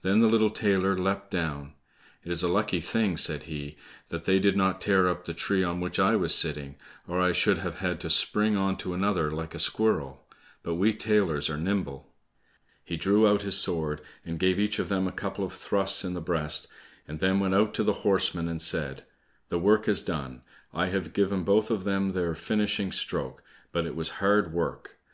[0.00, 1.74] Then the little tailor leapt down.
[2.24, 3.76] "It is a lucky thing," said he,
[4.08, 7.32] "that they did not tear up the tree on which I was sitting, or I
[7.32, 10.26] should have had to spring on to another like a squirrel;
[10.62, 12.10] but we tailors are nimble."
[12.82, 16.14] He drew out his sword and gave each of them a couple of thrusts in
[16.14, 16.66] the breast,
[17.06, 19.04] and then went out to the horsemen and said,
[19.50, 20.40] "The work is done;
[20.72, 24.96] I have given both of them their finishing stroke, but it was hard work!